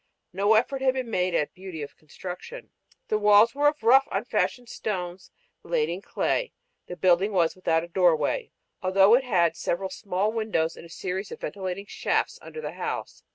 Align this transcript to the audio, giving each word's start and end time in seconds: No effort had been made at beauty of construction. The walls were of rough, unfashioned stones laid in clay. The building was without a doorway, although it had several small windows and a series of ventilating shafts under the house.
No 0.33 0.55
effort 0.55 0.81
had 0.81 0.95
been 0.95 1.11
made 1.11 1.35
at 1.35 1.53
beauty 1.53 1.83
of 1.83 1.95
construction. 1.95 2.71
The 3.09 3.19
walls 3.19 3.53
were 3.53 3.67
of 3.67 3.83
rough, 3.83 4.07
unfashioned 4.11 4.67
stones 4.67 5.29
laid 5.61 5.89
in 5.89 6.01
clay. 6.01 6.53
The 6.87 6.95
building 6.95 7.33
was 7.33 7.55
without 7.55 7.83
a 7.83 7.87
doorway, 7.87 8.49
although 8.81 9.13
it 9.13 9.23
had 9.23 9.55
several 9.55 9.91
small 9.91 10.31
windows 10.33 10.75
and 10.75 10.87
a 10.87 10.89
series 10.89 11.31
of 11.31 11.41
ventilating 11.41 11.85
shafts 11.85 12.39
under 12.41 12.61
the 12.61 12.71
house. 12.71 13.21